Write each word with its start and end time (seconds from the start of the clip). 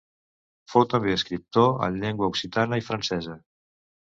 Fou 0.71 0.85
també 0.93 1.13
escriptor 1.17 1.69
en 1.89 2.01
llengua 2.05 2.31
occitana 2.35 2.81
i 2.83 2.87
francesa. 2.89 3.39